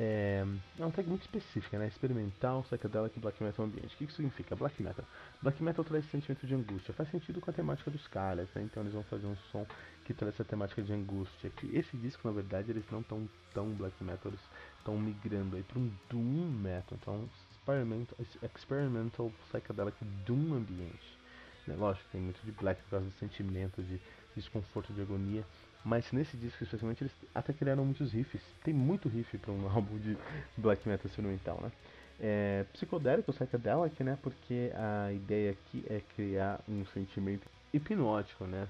É, 0.00 0.44
é 0.78 0.82
uma 0.82 0.92
tag 0.92 1.08
muito 1.08 1.22
específica, 1.22 1.76
né? 1.76 1.88
Experimental, 1.88 2.62
psychedelic 2.62 3.18
Black 3.18 3.42
Metal 3.42 3.64
Ambiente. 3.64 3.94
O 3.94 3.98
que 3.98 4.04
isso 4.04 4.14
significa? 4.14 4.54
Black 4.54 4.80
Metal. 4.80 5.04
Black 5.42 5.60
Metal 5.60 5.84
traz 5.84 6.08
sentimento 6.08 6.46
de 6.46 6.54
angústia. 6.54 6.94
Faz 6.94 7.10
sentido 7.10 7.40
com 7.40 7.50
a 7.50 7.54
temática 7.54 7.90
dos 7.90 8.06
caras, 8.06 8.48
né? 8.54 8.62
Então 8.62 8.82
eles 8.82 8.92
vão 8.92 9.02
fazer 9.04 9.26
um 9.26 9.36
som 9.50 9.66
que 10.04 10.14
traz 10.14 10.34
essa 10.34 10.44
temática 10.44 10.80
de 10.82 10.92
angústia. 10.92 11.50
Que 11.50 11.76
esse 11.76 11.96
disco, 11.96 12.28
na 12.28 12.32
verdade, 12.32 12.70
eles 12.70 12.84
não 12.92 13.00
estão 13.00 13.28
tão 13.52 13.70
Black 13.70 14.02
Metal, 14.04 14.30
eles 14.30 14.40
estão 14.78 14.96
migrando 14.96 15.56
aí 15.56 15.64
para 15.64 15.80
um 15.80 15.90
Doom 16.08 16.48
Metal. 16.48 16.96
Então, 17.00 17.28
experimental, 17.50 18.16
experimental 18.54 19.32
Psychedelic 19.48 19.96
Doom 20.24 20.54
Ambiente. 20.54 21.18
Né? 21.66 21.74
Lógico, 21.76 22.06
tem 22.12 22.20
muito 22.20 22.40
de 22.44 22.52
Black 22.52 22.80
por 22.84 22.90
causa 22.90 23.06
do 23.06 23.12
sentimento 23.18 23.82
de 23.82 24.00
desconforto, 24.36 24.92
de 24.92 25.02
agonia. 25.02 25.44
Mas 25.88 26.12
nesse 26.12 26.36
disco, 26.36 26.62
especialmente, 26.62 27.02
eles 27.02 27.14
até 27.34 27.50
criaram 27.50 27.82
muitos 27.82 28.12
riffs. 28.12 28.42
Tem 28.62 28.74
muito 28.74 29.08
riff 29.08 29.38
para 29.38 29.50
um 29.50 29.66
álbum 29.74 29.96
de 29.98 30.18
black 30.54 30.86
metal 30.86 31.06
experimental, 31.06 31.58
né? 31.62 31.72
É, 32.20 32.66
psicodélico, 32.74 33.32
psychedelic, 33.32 34.04
né? 34.04 34.18
Porque 34.22 34.70
a 34.74 35.10
ideia 35.14 35.52
aqui 35.52 35.82
é 35.88 36.02
criar 36.14 36.60
um 36.68 36.84
sentimento 36.92 37.48
hipnótico, 37.72 38.44
né? 38.44 38.68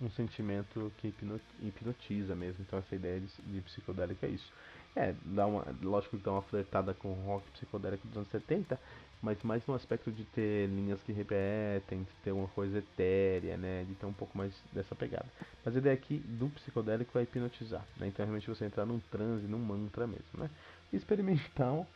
Um 0.00 0.08
sentimento 0.08 0.90
que 0.96 1.12
hipnotiza 1.60 2.34
mesmo. 2.34 2.64
Então 2.66 2.78
essa 2.78 2.94
ideia 2.94 3.20
de, 3.20 3.26
de 3.42 3.60
psicodélico 3.60 4.24
é 4.24 4.28
isso. 4.30 4.50
É, 4.96 5.14
dá 5.26 5.46
uma, 5.46 5.66
lógico 5.82 6.16
que 6.16 6.24
dá 6.24 6.32
uma 6.32 6.42
flertada 6.42 6.94
com 6.94 7.08
o 7.08 7.26
rock 7.26 7.50
psicodélico 7.50 8.08
dos 8.08 8.16
anos 8.16 8.30
70, 8.30 8.80
mas 9.22 9.42
mais 9.42 9.66
no 9.66 9.74
aspecto 9.74 10.12
de 10.12 10.24
ter 10.24 10.68
linhas 10.68 11.00
que 11.02 11.12
repetem, 11.12 12.02
de 12.02 12.12
ter 12.22 12.32
uma 12.32 12.48
coisa 12.48 12.78
etérea, 12.78 13.56
né, 13.56 13.84
de 13.84 13.94
ter 13.94 14.06
um 14.06 14.12
pouco 14.12 14.36
mais 14.36 14.52
dessa 14.72 14.94
pegada. 14.94 15.26
Mas 15.64 15.74
a 15.74 15.78
ideia 15.78 15.94
aqui 15.94 16.18
do 16.18 16.48
psicodélico 16.50 17.18
é 17.18 17.22
hipnotizar, 17.22 17.84
né, 17.96 18.06
então 18.06 18.24
realmente 18.24 18.48
você 18.48 18.64
entrar 18.64 18.86
num 18.86 19.00
transe, 19.10 19.46
num 19.46 19.58
mantra 19.58 20.06
mesmo, 20.06 20.24
né. 20.34 20.50
Experimental, 20.92 21.86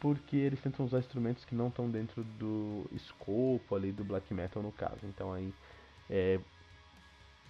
porque 0.00 0.36
eles 0.36 0.60
tentam 0.60 0.84
usar 0.84 0.98
instrumentos 0.98 1.44
que 1.44 1.54
não 1.54 1.68
estão 1.68 1.90
dentro 1.90 2.22
do 2.38 2.86
escopo 2.92 3.74
ali 3.74 3.92
do 3.92 4.04
black 4.04 4.32
metal 4.32 4.62
no 4.62 4.72
caso, 4.72 5.00
então 5.04 5.32
aí 5.32 5.52
é, 6.08 6.38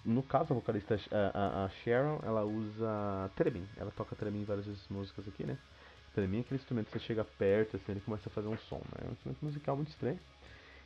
no 0.07 0.23
caso, 0.23 0.53
a 0.53 0.55
vocalista 0.55 0.97
a, 1.11 1.65
a, 1.65 1.69
Sharon, 1.69 2.21
ela 2.23 2.45
usa 2.45 3.29
Theremin. 3.35 3.67
Ela 3.77 3.91
toca 3.91 4.15
Theremin 4.15 4.43
em 4.43 4.45
várias 4.45 4.67
músicas 4.89 5.27
aqui, 5.27 5.45
né? 5.45 5.59
Theremin 6.17 6.39
é 6.39 6.41
aquele 6.41 6.59
instrumento 6.59 6.91
você 6.91 6.99
chega 6.99 7.25
perto, 7.25 7.77
assim, 7.77 7.93
ele 7.93 8.01
começa 8.01 8.29
a 8.29 8.33
fazer 8.33 8.49
um 8.49 8.57
som, 8.57 8.77
né? 8.79 9.05
É 9.05 9.09
um 9.09 9.13
instrumento 9.13 9.45
musical 9.45 9.77
muito 9.77 9.91
estranho. 9.91 10.19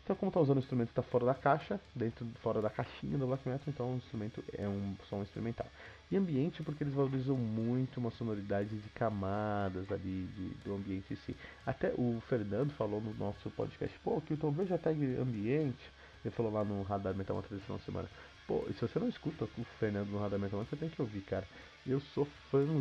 Então, 0.02 0.16
como 0.16 0.32
tá 0.32 0.40
usando 0.40 0.56
o 0.56 0.60
instrumento 0.60 0.88
que 0.88 0.94
tá 0.94 1.02
fora 1.02 1.25
da 1.25 1.34
caixa, 1.34 1.80
dentro, 1.94 2.26
fora 2.42 2.60
da 2.60 2.68
caixinha 2.68 3.16
do 3.16 3.28
black 3.28 3.49
metal, 3.49 3.64
então 3.68 3.92
o 3.92 3.96
instrumento 3.96 4.42
é 4.58 4.66
um 4.66 4.96
som 5.08 5.22
experimental. 5.22 5.68
E 6.10 6.16
ambiente, 6.16 6.64
porque 6.64 6.82
eles 6.82 6.92
valorizam 6.92 7.37
muito 7.37 8.00
uma 8.00 8.10
sonoridade 8.10 8.76
de 8.76 8.88
camadas 8.88 9.92
ali, 9.92 10.26
de, 10.34 10.49
do 10.64 10.75
ambiente 10.75 11.12
em 11.12 11.16
si. 11.16 11.37
Até 11.64 11.92
o 11.96 12.20
Fernando 12.28 12.72
falou 12.72 13.00
no 13.00 13.14
nosso 13.14 13.49
podcast, 13.50 13.96
pô, 14.02 14.20
que 14.20 14.34
vejo 14.34 14.75
a 14.75 14.78
tag 14.78 15.00
ambiente, 15.16 15.92
ele 16.25 16.35
falou 16.35 16.53
lá 16.53 16.65
no 16.65 16.83
Radar 16.83 17.15
Metal 17.15 17.37
uma 17.37 17.43
tradição 17.43 17.79
semana. 17.81 18.09
Pô, 18.47 18.65
se 18.73 18.81
você 18.81 18.99
não 18.99 19.09
escuta 19.09 19.45
o 19.45 19.65
Fernando 19.79 20.09
no 20.09 20.19
Radar 20.19 20.39
Metal 20.39 20.59
você 20.65 20.77
tem 20.77 20.89
que 20.89 21.00
ouvir, 21.00 21.23
cara. 21.23 21.47
Eu 21.87 22.00
sou 22.15 22.27
fãzão 22.50 22.81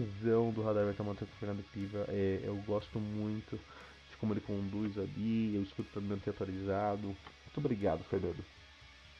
do 0.52 0.62
Radar 0.62 0.86
Metal 0.86 1.06
com 1.06 1.12
o 1.12 1.28
Fernando 1.40 1.64
Piva. 1.72 2.06
É, 2.10 2.42
eu 2.44 2.56
gosto 2.68 3.00
muito 3.00 3.56
de 3.56 4.18
como 4.18 4.34
ele 4.34 4.42
conduz 4.42 4.98
ali. 4.98 5.56
Eu 5.56 5.64
escuto 5.64 5.90
pra 5.92 6.02
me 6.02 6.14
atualizado. 6.14 7.08
Muito 7.08 7.58
obrigado, 7.58 8.04
Fernando. 8.06 8.44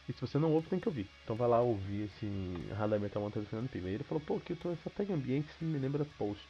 E 0.08 0.14
se 0.14 0.20
você 0.20 0.38
não 0.40 0.52
ouve, 0.52 0.68
tem 0.68 0.80
que 0.80 0.90
ouvir. 0.90 1.08
Então 1.24 1.36
vai 1.36 1.48
lá 1.48 1.62
ouvir 1.62 2.06
esse 2.06 2.74
Radar 2.74 3.00
Metal 3.00 3.22
com 3.22 3.40
o 3.40 3.46
Fernando 3.46 3.70
Piva. 3.70 3.90
E 3.90 3.94
ele 3.94 4.04
falou, 4.04 4.22
pô, 4.22 4.40
que 4.40 4.54
eu 4.54 4.58
tô 4.58 4.72
essa 4.72 4.90
tag 4.90 5.14
ambiente 5.14 5.48
me 5.62 5.78
lembra 5.78 6.04
post 6.18 6.48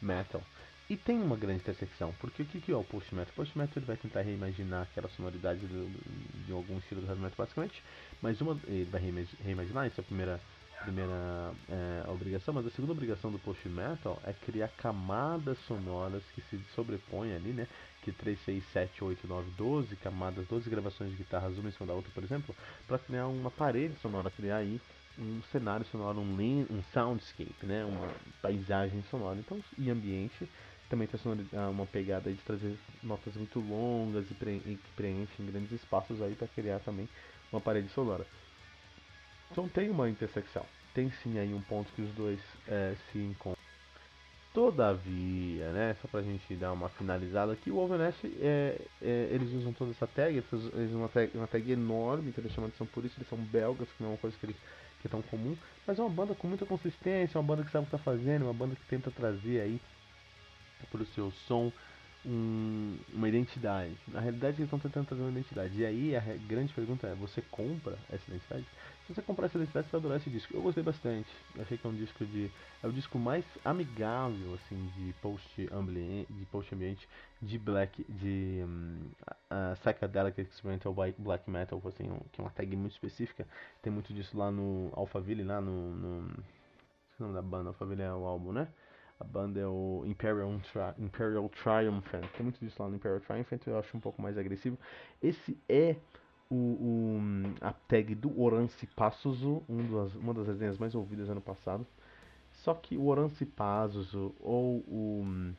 metal. 0.00 0.42
E 0.90 0.96
tem 0.96 1.20
uma 1.20 1.36
grande 1.36 1.60
intersecção, 1.60 2.14
porque 2.18 2.42
o 2.42 2.46
que, 2.46 2.62
que 2.62 2.72
é 2.72 2.76
o 2.76 2.82
post 2.82 3.14
metal? 3.14 3.30
O 3.32 3.36
post 3.36 3.58
metal 3.58 3.74
ele 3.76 3.84
vai 3.84 3.96
tentar 3.96 4.22
reimaginar 4.22 4.82
aquela 4.84 5.08
sonoridade 5.10 5.60
do, 5.66 6.46
de 6.46 6.50
algum 6.50 6.78
estilo 6.78 7.02
do 7.02 7.06
heavy 7.06 7.20
metal 7.20 7.36
basicamente, 7.36 7.82
mas 8.22 8.40
uma 8.40 8.58
ele 8.66 8.88
vai 8.90 8.98
reimaginar, 9.44 9.86
isso 9.86 10.00
é 10.00 10.02
a 10.02 10.04
primeira, 10.04 10.40
primeira 10.80 11.52
é, 11.68 12.08
obrigação, 12.08 12.54
mas 12.54 12.66
a 12.66 12.70
segunda 12.70 12.92
obrigação 12.92 13.30
do 13.30 13.38
post 13.38 13.68
metal 13.68 14.18
é 14.24 14.32
criar 14.32 14.68
camadas 14.78 15.58
sonoras 15.66 16.22
que 16.34 16.40
se 16.48 16.58
sobrepõem 16.74 17.34
ali, 17.34 17.50
né? 17.50 17.66
Que 18.02 18.10
3, 18.10 18.38
6, 18.46 18.64
7, 18.72 19.04
8, 19.04 19.28
9, 19.28 19.50
12 19.58 19.96
camadas, 19.96 20.46
12 20.46 20.70
gravações 20.70 21.10
de 21.10 21.16
guitarras, 21.18 21.58
uma 21.58 21.68
em 21.68 21.72
cima 21.72 21.86
da 21.86 21.92
outra, 21.92 22.10
por 22.14 22.24
exemplo, 22.24 22.56
para 22.86 22.98
criar 22.98 23.26
uma 23.26 23.50
parede 23.50 23.94
sonora, 24.00 24.30
criar 24.30 24.56
aí 24.56 24.80
um 25.18 25.42
cenário 25.52 25.84
sonoro, 25.86 26.20
um, 26.20 26.66
um 26.70 26.82
soundscape, 26.94 27.66
né? 27.66 27.84
Uma 27.84 28.08
paisagem 28.40 29.02
sonora, 29.10 29.38
então, 29.38 29.60
e 29.76 29.90
ambiente 29.90 30.48
também 30.88 31.06
tem 31.06 31.20
ah, 31.54 31.68
uma 31.68 31.86
pegada 31.86 32.30
de 32.30 32.38
trazer 32.38 32.76
notas 33.02 33.34
muito 33.34 33.60
longas 33.60 34.24
e, 34.30 34.34
que 34.34 34.90
preenchem 34.96 35.46
grandes 35.46 35.72
espaços 35.72 36.20
aí 36.22 36.34
para 36.34 36.48
criar 36.48 36.78
também 36.80 37.08
uma 37.52 37.60
parede 37.60 37.88
sonora. 37.90 38.26
Então 39.50 39.68
tem 39.68 39.90
uma 39.90 40.08
intersecção, 40.08 40.64
tem 40.94 41.10
sim 41.22 41.38
aí 41.38 41.52
um 41.52 41.60
ponto 41.62 41.92
que 41.92 42.02
os 42.02 42.10
dois 42.12 42.40
é, 42.66 42.94
se 43.10 43.18
encontram. 43.18 43.58
Todavia, 44.52 45.70
né, 45.72 45.96
só 46.00 46.08
pra 46.08 46.22
gente 46.22 46.54
dar 46.56 46.72
uma 46.72 46.88
finalizada 46.88 47.52
aqui, 47.52 47.70
o 47.70 47.74
Wolvenest, 47.74 48.26
é, 48.40 48.80
é, 49.00 49.28
eles 49.30 49.52
usam 49.52 49.72
toda 49.72 49.90
essa 49.90 50.06
tag, 50.06 50.36
eles 50.36 50.52
usam 50.52 51.00
uma 51.00 51.08
tag, 51.08 51.30
uma 51.36 51.46
tag 51.46 51.70
enorme, 51.70 52.32
que 52.32 52.40
eles 52.40 52.52
chamam 52.52 52.68
atenção 52.68 52.86
por 52.86 53.04
isso, 53.04 53.14
eles 53.18 53.28
são 53.28 53.38
belgas, 53.38 53.88
que 53.88 54.02
não 54.02 54.10
é 54.10 54.12
uma 54.14 54.18
coisa 54.18 54.36
que, 54.36 54.46
eles, 54.46 54.56
que 55.00 55.06
é 55.06 55.10
tão 55.10 55.22
comum, 55.22 55.56
mas 55.86 55.98
é 55.98 56.02
uma 56.02 56.10
banda 56.10 56.34
com 56.34 56.48
muita 56.48 56.66
consistência, 56.66 57.38
uma 57.38 57.46
banda 57.46 57.62
que 57.62 57.70
sabe 57.70 57.86
o 57.86 57.88
que 57.88 57.94
está 57.94 58.02
fazendo, 58.02 58.46
uma 58.46 58.54
banda 58.54 58.74
que 58.74 58.84
tenta 58.88 59.10
trazer 59.10 59.60
aí 59.60 59.80
para 60.90 61.02
o 61.02 61.06
seu 61.06 61.30
som 61.46 61.72
um, 62.26 62.98
uma 63.14 63.28
identidade. 63.28 63.96
Na 64.08 64.20
realidade, 64.20 64.56
eles 64.56 64.66
estão 64.66 64.78
tentando 64.78 65.06
trazer 65.06 65.22
uma 65.22 65.30
identidade. 65.30 65.80
E 65.80 65.86
aí 65.86 66.16
a 66.16 66.20
grande 66.46 66.72
pergunta 66.72 67.06
é: 67.06 67.14
você 67.14 67.42
compra 67.50 67.98
essa 68.10 68.24
identidade? 68.28 68.66
Se 69.06 69.14
você 69.14 69.22
comprar 69.22 69.46
essa 69.46 69.56
identidade, 69.56 69.86
você 69.86 69.92
vai 69.92 70.00
adorar 70.00 70.18
esse 70.18 70.28
disco. 70.28 70.54
Eu 70.54 70.60
gostei 70.60 70.82
bastante. 70.82 71.28
Achei 71.58 71.78
que 71.78 71.86
é 71.86 71.90
um 71.90 71.94
disco 71.94 72.24
de. 72.26 72.50
É 72.82 72.86
o 72.86 72.92
disco 72.92 73.18
mais 73.18 73.44
amigável, 73.64 74.54
assim, 74.54 74.90
de 74.96 75.12
post 75.22 75.68
ambiente, 75.72 76.32
de 76.32 76.44
post 76.46 76.74
ambiente, 76.74 77.08
de 77.40 77.58
black, 77.58 78.04
de 78.08 78.62
um, 78.64 79.10
uh, 79.50 79.76
psychedelic 79.80 80.40
experimental 80.40 80.94
black 80.94 81.48
metal, 81.50 81.80
assim, 81.86 82.10
um, 82.10 82.20
que 82.32 82.40
é 82.40 82.44
uma 82.44 82.50
tag 82.50 82.76
muito 82.76 82.92
específica. 82.92 83.46
Tem 83.80 83.92
muito 83.92 84.12
disso 84.12 84.36
lá 84.36 84.50
no 84.50 84.90
Alphaville, 84.92 85.44
lá 85.44 85.60
no. 85.60 85.94
no... 85.94 86.30
o 87.18 87.22
nome 87.22 87.34
da 87.34 87.42
banda? 87.42 87.70
Alphaville 87.70 88.02
é 88.02 88.12
o 88.12 88.24
álbum, 88.24 88.52
né? 88.52 88.68
A 89.20 89.24
banda 89.24 89.58
é 89.58 89.66
o 89.66 90.04
Imperial, 90.06 90.48
Tri 90.72 91.04
Imperial 91.04 91.48
Triumphant. 91.48 92.24
Tem 92.36 92.42
muito 92.42 92.60
disso 92.60 92.82
lá 92.82 92.88
no 92.88 92.96
Imperial 92.96 93.20
Triumphant, 93.20 93.66
eu 93.66 93.78
acho 93.78 93.96
um 93.96 94.00
pouco 94.00 94.22
mais 94.22 94.38
agressivo. 94.38 94.78
Esse 95.22 95.58
é 95.68 95.96
o, 96.50 96.54
o 96.54 97.20
a 97.60 97.72
tag 97.72 98.14
do 98.14 98.40
Orance 98.40 98.86
Passuso, 98.86 99.62
um 99.68 99.80
uma 100.20 100.34
das 100.34 100.46
resenhas 100.46 100.78
mais 100.78 100.94
ouvidas 100.94 101.28
ano 101.28 101.40
passado. 101.40 101.86
Só 102.52 102.74
que 102.74 102.96
o 102.96 103.06
Orance 103.06 103.44
Passuso 103.44 104.34
ou 104.40 104.78
o, 104.86 105.54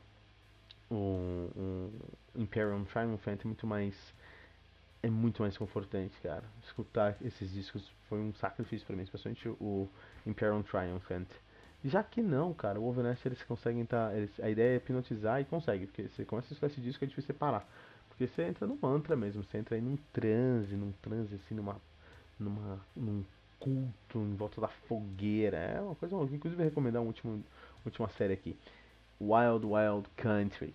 o, 0.89 0.95
o 0.95 1.91
Imperial 2.35 2.83
Triumphant 2.85 3.39
é 3.43 3.45
muito 3.45 3.67
mais 3.67 4.13
é 5.01 5.09
muito 5.09 5.41
mais 5.41 5.57
confortante, 5.57 6.13
cara. 6.21 6.43
Escutar 6.63 7.15
esses 7.21 7.51
discos 7.51 7.89
foi 8.09 8.19
um 8.19 8.33
sacrifício 8.33 8.85
para 8.85 8.95
mim, 8.95 9.03
especialmente 9.03 9.47
o 9.47 9.87
Imperial 10.25 10.61
Triumphant. 10.63 11.27
Já 11.83 12.03
que 12.03 12.21
não, 12.21 12.53
cara, 12.53 12.79
o 12.79 12.87
Overnest 12.87 13.25
eles 13.27 13.41
conseguem 13.43 13.83
estar. 13.83 14.11
Tá, 14.11 14.45
a 14.45 14.49
ideia 14.49 14.73
é 14.73 14.75
hipnotizar 14.75 15.39
e 15.39 15.45
consegue, 15.45 15.87
porque 15.87 16.09
você 16.09 16.25
começa 16.25 16.47
a 16.47 16.53
escutar 16.53 16.67
esse 16.67 16.81
disco 16.81 17.03
é 17.03 17.07
difícil 17.07 17.33
separar. 17.33 17.65
Porque 18.09 18.27
você 18.27 18.43
entra 18.43 18.67
no 18.67 18.77
mantra 18.81 19.15
mesmo, 19.15 19.43
você 19.43 19.57
entra 19.57 19.75
aí 19.75 19.81
num 19.81 19.97
transe, 20.11 20.75
num 20.75 20.91
transe 21.01 21.35
assim, 21.35 21.55
numa. 21.55 21.77
numa. 22.39 22.79
num 22.95 23.23
culto 23.59 24.19
em 24.19 24.35
volta 24.35 24.61
da 24.61 24.67
fogueira. 24.67 25.57
É 25.57 25.81
uma 25.81 25.95
coisa 25.95 26.15
maluca. 26.15 26.35
Inclusive 26.35 26.63
recomendar 26.63 27.01
uma 27.01 27.07
última, 27.07 27.39
última 27.85 28.09
série 28.09 28.33
aqui. 28.33 28.57
Wild 29.19 29.65
Wild 29.65 30.07
Country. 30.15 30.73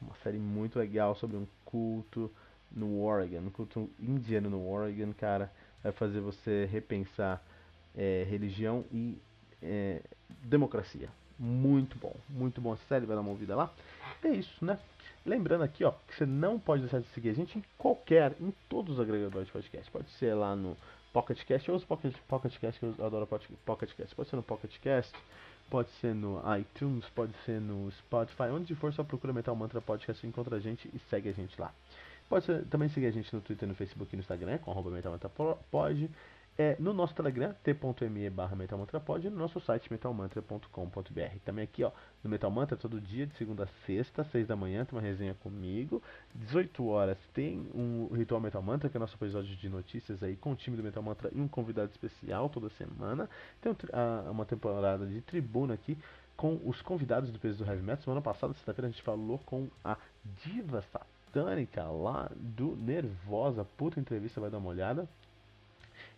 Uma 0.00 0.14
série 0.16 0.38
muito 0.38 0.78
legal 0.78 1.14
sobre 1.14 1.36
um 1.36 1.46
culto 1.64 2.30
no 2.70 3.02
Oregon, 3.02 3.38
um 3.38 3.50
culto 3.50 3.88
indiano 4.00 4.50
no 4.50 4.68
Oregon, 4.68 5.12
cara. 5.14 5.50
Vai 5.82 5.92
fazer 5.92 6.20
você 6.20 6.66
repensar 6.70 7.42
é, 7.96 8.26
religião 8.28 8.84
e 8.92 9.18
é, 9.64 10.00
democracia. 10.42 11.08
Muito 11.38 11.98
bom, 11.98 12.14
muito 12.28 12.60
bom 12.60 12.74
essa 12.74 12.84
série, 12.88 13.06
vai 13.06 13.16
dar 13.16 13.22
uma 13.22 13.30
ouvida 13.30 13.56
lá. 13.56 13.72
É 14.22 14.28
isso, 14.28 14.64
né? 14.64 14.78
Lembrando 15.26 15.64
aqui, 15.64 15.82
ó, 15.84 15.92
que 16.06 16.16
você 16.16 16.26
não 16.26 16.58
pode 16.58 16.82
deixar 16.82 17.00
de 17.00 17.08
seguir 17.08 17.30
a 17.30 17.34
gente 17.34 17.58
em 17.58 17.64
qualquer, 17.78 18.34
em 18.40 18.52
todos 18.68 18.94
os 18.94 19.00
agregadores 19.00 19.46
de 19.46 19.52
podcast. 19.52 19.90
Pode 19.90 20.10
ser 20.12 20.34
lá 20.34 20.54
no 20.54 20.76
Pocket 21.12 21.42
Cast, 21.44 21.68
eu 21.68 21.74
uso 21.74 21.86
Pocket, 21.86 22.14
Pocket 22.28 22.56
Cast, 22.58 22.82
eu 22.82 22.94
adoro 23.04 23.26
Pocket 23.64 23.90
Cast. 23.96 24.14
Pode 24.14 24.28
ser 24.28 24.36
no 24.36 24.42
Pocket 24.42 24.78
Cast, 24.80 25.12
pode 25.70 25.88
ser 26.00 26.14
no 26.14 26.40
iTunes, 26.58 27.04
pode 27.14 27.32
ser 27.44 27.60
no 27.60 27.90
Spotify, 27.92 28.44
onde 28.52 28.74
for, 28.74 28.92
só 28.92 29.02
procura 29.02 29.32
Metal 29.32 29.56
Mantra 29.56 29.80
Podcast, 29.80 30.26
encontra 30.26 30.56
a 30.56 30.60
gente 30.60 30.88
e 30.92 30.98
segue 31.10 31.30
a 31.30 31.32
gente 31.32 31.58
lá. 31.58 31.72
Pode 32.28 32.46
também 32.70 32.88
seguir 32.88 33.06
a 33.06 33.10
gente 33.10 33.34
no 33.34 33.40
Twitter, 33.40 33.68
no 33.68 33.74
Facebook 33.74 34.14
e 34.14 34.16
no 34.16 34.20
Instagram, 34.20 34.58
com 34.58 34.70
arroba 34.70 34.90
metalmantrapod. 34.90 36.10
É, 36.56 36.76
no 36.78 36.92
nosso 36.92 37.12
Telegram, 37.14 37.52
t.me 37.64 38.30
barra 38.30 38.54
metalmantrapod 38.54 39.26
e 39.26 39.30
no 39.30 39.36
nosso 39.36 39.60
site 39.60 39.90
metalmantra.com.br. 39.90 41.38
Também 41.44 41.64
aqui, 41.64 41.82
ó, 41.82 41.90
no 42.22 42.30
Metal 42.30 42.48
Mantra, 42.48 42.76
todo 42.76 43.00
dia, 43.00 43.26
de 43.26 43.34
segunda 43.34 43.64
a 43.64 43.66
sexta, 43.84 44.22
6 44.22 44.46
da 44.46 44.54
manhã, 44.54 44.84
tem 44.84 44.96
uma 44.96 45.02
resenha 45.02 45.34
comigo. 45.34 46.00
18 46.32 46.86
horas 46.86 47.18
tem 47.32 47.68
um 47.74 48.08
Ritual 48.14 48.40
Metal 48.40 48.62
Mantra, 48.62 48.88
que 48.88 48.96
é 48.96 49.00
nosso 49.00 49.16
episódio 49.16 49.56
de 49.56 49.68
notícias 49.68 50.22
aí 50.22 50.36
com 50.36 50.52
o 50.52 50.54
time 50.54 50.76
do 50.76 50.82
Metal 50.84 51.02
Mantra 51.02 51.28
e 51.34 51.40
um 51.40 51.48
convidado 51.48 51.90
especial 51.90 52.48
toda 52.48 52.68
semana. 52.70 53.28
Tem 53.60 53.72
um, 53.72 53.76
a, 53.92 54.30
uma 54.30 54.46
temporada 54.46 55.04
de 55.06 55.20
tribuna 55.22 55.74
aqui 55.74 55.98
com 56.36 56.60
os 56.64 56.80
convidados 56.80 57.32
do 57.32 57.38
peso 57.40 57.64
do 57.64 57.68
Heavy 57.68 57.82
Metal. 57.82 58.04
Semana 58.04 58.22
passada, 58.22 58.54
sexta-feira, 58.54 58.86
a 58.86 58.90
gente 58.92 59.02
falou 59.02 59.40
com 59.44 59.66
a 59.84 59.96
Diva 60.44 60.82
Satânica 60.82 61.82
lá 61.84 62.30
do 62.36 62.76
Nervosa. 62.76 63.64
Puta 63.76 63.98
entrevista, 63.98 64.40
vai 64.40 64.50
dar 64.50 64.58
uma 64.58 64.70
olhada. 64.70 65.08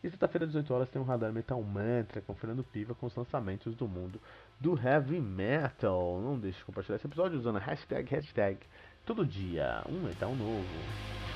E 0.06 0.10
sexta-feira, 0.10 0.46
18 0.46 0.72
horas, 0.72 0.88
tem 0.88 1.02
um 1.02 1.04
Radar 1.04 1.32
Metal 1.32 1.60
Mantra 1.60 2.20
com 2.20 2.32
Fernando 2.32 2.62
Piva 2.62 2.94
com 2.94 3.06
os 3.06 3.16
lançamentos 3.16 3.74
do 3.74 3.88
mundo 3.88 4.20
do 4.60 4.78
Heavy 4.78 5.20
Metal. 5.20 6.20
Não 6.20 6.38
deixe 6.38 6.60
de 6.60 6.64
compartilhar 6.64 6.94
esse 6.94 7.08
episódio 7.08 7.36
usando 7.36 7.56
a 7.56 7.58
hashtag, 7.58 8.08
hashtag, 8.08 8.60
todo 9.04 9.26
dia, 9.26 9.82
um 9.88 10.02
metal 10.02 10.32
novo. 10.36 11.35